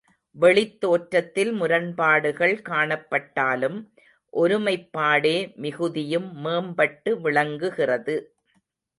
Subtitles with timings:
[0.35, 3.77] வெளித்தோற்றத்தில் முரண்பாடுகள் காணப்பட்டாலும்
[4.33, 5.35] ஒருமைப்பாடே
[5.55, 8.15] மிகுதியும் மேம்பட்டு விளங்குகிறது.